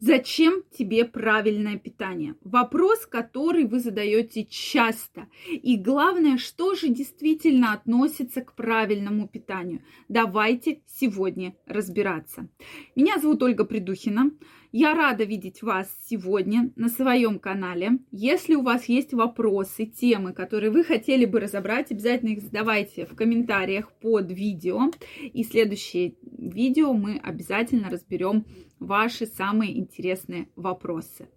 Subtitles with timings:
[0.00, 2.34] Зачем тебе правильное питание?
[2.42, 5.28] Вопрос, который вы задаете часто.
[5.46, 9.82] И главное, что же действительно относится к правильному питанию?
[10.08, 12.48] Давайте сегодня разбираться.
[12.96, 14.30] Меня зовут Ольга Придухина.
[14.72, 17.98] Я рада видеть вас сегодня на своем канале.
[18.10, 23.16] Если у вас есть вопросы, темы, которые вы хотели бы разобрать, обязательно их задавайте в
[23.16, 24.92] комментариях под видео.
[25.20, 28.46] И следующее видео мы обязательно разберем
[28.80, 31.28] ваши самые интересные вопросы.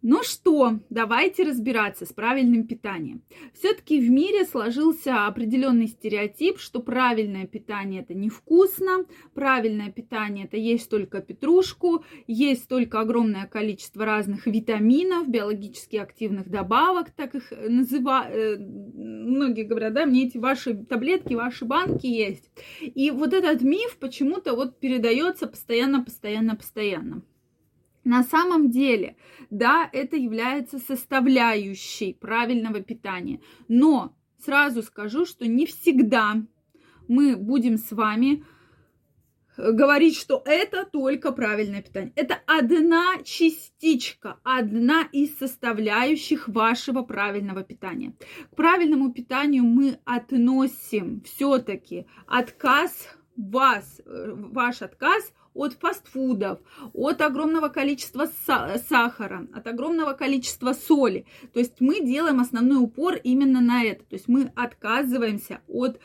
[0.00, 3.22] Ну что, давайте разбираться с правильным питанием.
[3.52, 10.88] Все-таки в мире сложился определенный стереотип, что правильное питание это невкусно, правильное питание это есть
[10.88, 18.36] только петрушку, есть только огромное количество разных витаминов, биологически активных добавок, так их называют.
[18.36, 22.52] Э, многие говорят, да, мне эти ваши таблетки, ваши банки есть.
[22.80, 27.22] И вот этот миф почему-то вот передается постоянно, постоянно, постоянно.
[28.04, 29.16] На самом деле,
[29.50, 33.40] да, это является составляющей правильного питания.
[33.68, 36.42] Но сразу скажу, что не всегда
[37.08, 38.44] мы будем с вами
[39.56, 42.12] э, говорить, что это только правильное питание.
[42.14, 48.14] Это одна частичка, одна из составляющих вашего правильного питания.
[48.52, 56.60] К правильному питанию мы относим все-таки отказ вас, э, ваш отказ от фастфудов,
[56.94, 58.28] от огромного количества
[58.88, 61.26] сахара, от огромного количества соли.
[61.52, 64.04] То есть мы делаем основной упор именно на это.
[64.04, 66.00] То есть мы отказываемся от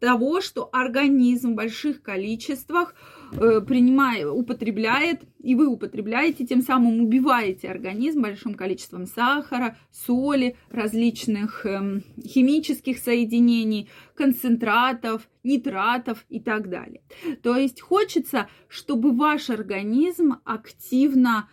[0.00, 2.94] того, что организм в больших количествах
[3.32, 11.64] э, принимает, употребляет, и вы употребляете, тем самым убиваете организм большим количеством сахара, соли, различных
[11.66, 17.02] э, химических соединений, концентратов, нитратов и так далее.
[17.42, 21.48] То есть хочется, чтобы ваш организм активно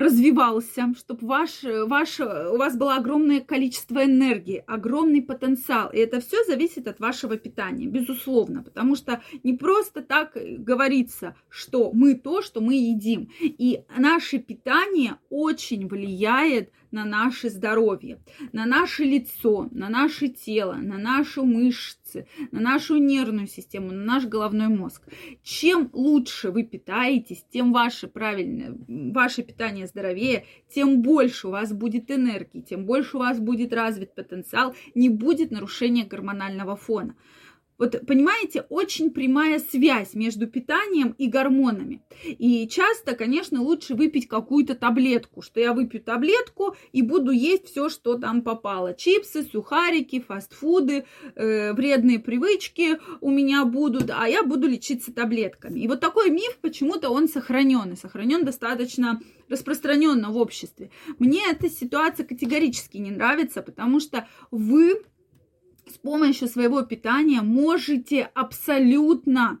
[0.00, 5.90] развивался, чтобы ваш, ваш, у вас было огромное количество энергии, огромный потенциал.
[5.90, 11.92] И это все зависит от вашего питания, безусловно, потому что не просто так говорится, что
[11.92, 13.30] мы то, что мы едим.
[13.40, 18.20] И наше питание очень влияет на наше здоровье,
[18.52, 24.26] на наше лицо, на наше тело, на нашу мышцы, на нашу нервную систему, на наш
[24.26, 25.02] головной мозг.
[25.42, 32.10] Чем лучше вы питаетесь, тем ваше правильное, ваше питание здоровее, тем больше у вас будет
[32.10, 37.14] энергии, тем больше у вас будет развит потенциал, не будет нарушения гормонального фона.
[37.80, 42.02] Вот понимаете, очень прямая связь между питанием и гормонами.
[42.26, 47.88] И часто, конечно, лучше выпить какую-то таблетку, что я выпью таблетку и буду есть все,
[47.88, 48.92] что там попало.
[48.92, 55.80] Чипсы, сухарики, фастфуды, э, вредные привычки у меня будут, а я буду лечиться таблетками.
[55.80, 60.90] И вот такой миф почему-то он сохранен, и сохранен достаточно распространенно в обществе.
[61.18, 65.02] Мне эта ситуация категорически не нравится, потому что вы
[65.90, 69.60] с помощью своего питания можете абсолютно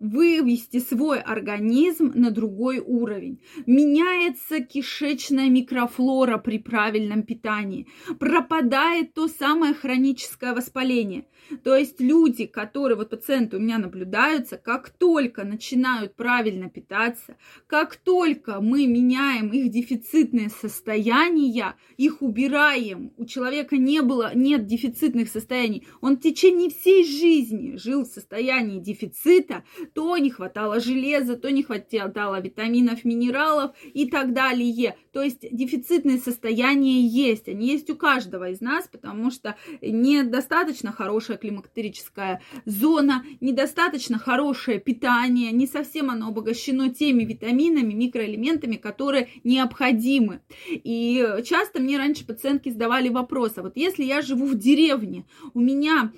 [0.00, 3.40] вывести свой организм на другой уровень.
[3.66, 7.86] Меняется кишечная микрофлора при правильном питании.
[8.18, 11.26] Пропадает то самое хроническое воспаление.
[11.62, 17.96] То есть люди, которые, вот пациенты у меня наблюдаются, как только начинают правильно питаться, как
[17.96, 25.86] только мы меняем их дефицитные состояния, их убираем, у человека не было, нет дефицитных состояний,
[26.00, 31.62] он в течение всей жизни жил в состоянии дефицита, то не хватало железа, то не
[31.62, 34.96] хватало витаминов, минералов и так далее.
[35.12, 41.36] То есть дефицитные состояния есть, они есть у каждого из нас, потому что недостаточно хорошая
[41.36, 50.40] климактерическая зона, недостаточно хорошее питание, не совсем оно обогащено теми витаминами, микроэлементами, которые необходимы.
[50.68, 55.60] И часто мне раньше пациентки задавали вопрос, а вот если я живу в деревне, у
[55.60, 56.12] меня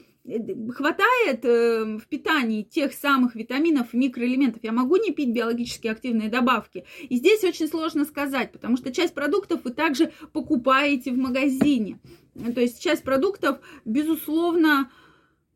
[0.74, 6.28] хватает э, в питании тех самых витаминов и микроэлементов, я могу не пить биологически активные
[6.28, 6.84] добавки.
[7.08, 12.00] И здесь очень сложно сказать, потому что часть продуктов вы также покупаете в магазине.
[12.54, 14.90] То есть часть продуктов, безусловно,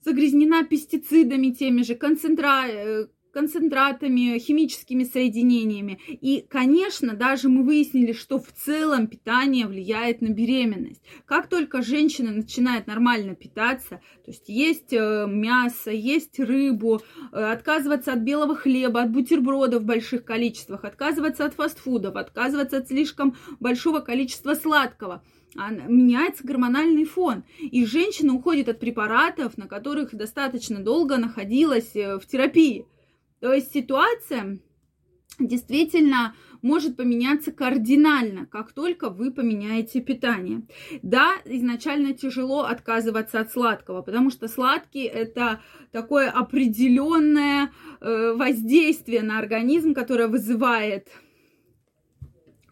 [0.05, 5.99] загрязнена пестицидами теми же, концентра э, концентратами, химическими соединениями.
[6.09, 11.03] И, конечно, даже мы выяснили, что в целом питание влияет на беременность.
[11.27, 17.01] Как только женщина начинает нормально питаться, то есть есть э, мясо, есть рыбу,
[17.33, 22.89] э, отказываться от белого хлеба, от бутербродов в больших количествах, отказываться от фастфудов, отказываться от
[22.89, 25.23] слишком большого количества сладкого–
[25.57, 27.45] а меняется гормональный фон.
[27.59, 32.87] И женщина уходит от препаратов, на которых достаточно долго находилась э, в терапии.
[33.41, 34.61] То есть ситуация
[35.39, 40.63] действительно может поменяться кардинально, как только вы поменяете питание.
[41.03, 45.61] Да, изначально тяжело отказываться от сладкого, потому что сладкий это
[45.91, 51.09] такое определенное э, воздействие на организм, которое вызывает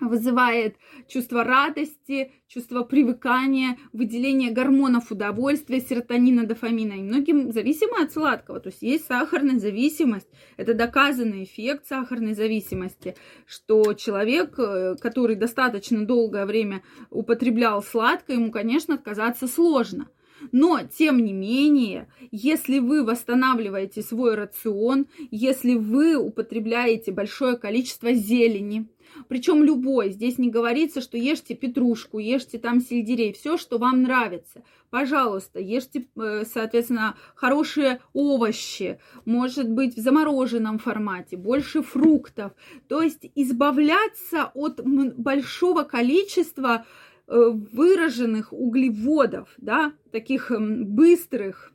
[0.00, 0.76] вызывает
[1.08, 6.92] чувство радости, чувство привыкания, выделение гормонов удовольствия, серотонина, дофамина.
[6.92, 8.60] И многим зависимы от сладкого.
[8.60, 10.28] То есть есть сахарная зависимость.
[10.56, 13.16] Это доказанный эффект сахарной зависимости,
[13.46, 20.08] что человек, э, который достаточно долгое время употреблял сладкое, ему, конечно, отказаться сложно.
[20.52, 28.88] Но, тем не менее, если вы восстанавливаете свой рацион, если вы употребляете большое количество зелени,
[29.28, 30.10] причем любой.
[30.10, 34.62] Здесь не говорится, что ешьте петрушку, ешьте там сельдерей, все, что вам нравится.
[34.90, 42.52] Пожалуйста, ешьте, э, соответственно, хорошие овощи, может быть, в замороженном формате, больше фруктов.
[42.88, 46.86] То есть избавляться от большого количества
[47.28, 51.72] выраженных углеводов, да, таких быстрых,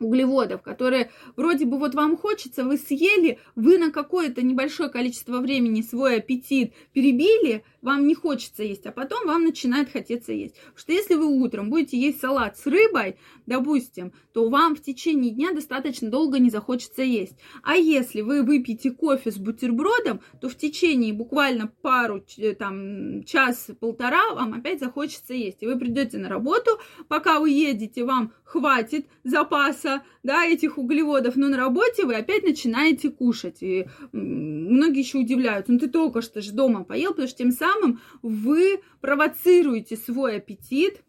[0.00, 5.82] углеводов, которые вроде бы вот вам хочется, вы съели, вы на какое-то небольшое количество времени
[5.82, 10.54] свой аппетит перебили, вам не хочется есть, а потом вам начинает хотеться есть.
[10.56, 13.16] Потому что если вы утром будете есть салат с рыбой,
[13.46, 17.36] допустим, то вам в течение дня достаточно долго не захочется есть.
[17.62, 24.34] А если вы выпьете кофе с бутербродом, то в течение буквально пару, э, там, час-полтора
[24.34, 25.62] вам опять захочется есть.
[25.62, 26.70] И вы придете на работу,
[27.08, 29.87] пока вы едете, вам хватит запаса,
[30.22, 33.62] да, этих углеводов, но на работе вы опять начинаете кушать.
[33.62, 38.00] И многие еще удивляются, ну ты только что же дома поел, потому что тем самым
[38.22, 41.02] вы провоцируете свой аппетит,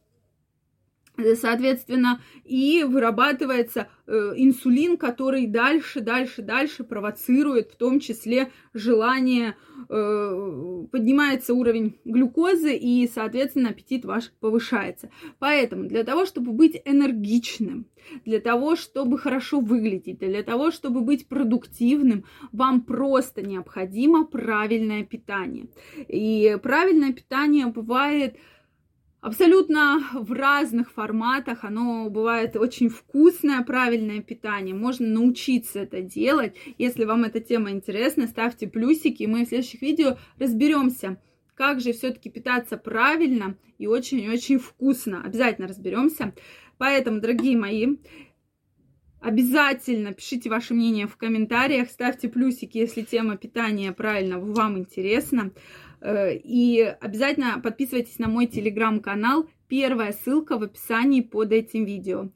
[1.36, 9.56] соответственно, и вырабатывается э, инсулин, который дальше, дальше, дальше провоцирует, в том числе желание,
[9.90, 15.10] э, поднимается уровень глюкозы, и, соответственно, аппетит ваш повышается.
[15.40, 17.88] Поэтому для того, чтобы быть энергичным,
[18.26, 25.68] для того, чтобы хорошо выглядеть, для того, чтобы быть продуктивным, вам просто необходимо правильное питание.
[26.08, 28.38] И правильное питание бывает
[29.22, 31.64] абсолютно в разных форматах.
[31.64, 34.74] Оно бывает очень вкусное, правильное питание.
[34.74, 36.56] Можно научиться это делать.
[36.78, 39.24] Если вам эта тема интересна, ставьте плюсики.
[39.24, 41.22] И мы в следующих видео разберемся,
[41.56, 45.24] как же все-таки питаться правильно и очень-очень вкусно.
[45.24, 46.34] Обязательно разберемся.
[46.78, 47.98] Поэтому, дорогие мои,
[49.22, 55.52] Обязательно пишите ваше мнение в комментариях, ставьте плюсики, если тема питания правильно вам интересна.
[56.02, 59.50] Э, и обязательно подписывайтесь на мой телеграм-канал.
[59.68, 62.30] Первая ссылка в описании под этим видео.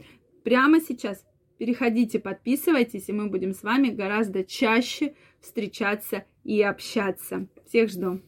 [0.43, 1.25] Прямо сейчас
[1.57, 7.47] переходите, подписывайтесь, и мы будем с вами гораздо чаще встречаться и общаться.
[7.65, 8.21] Всех жду.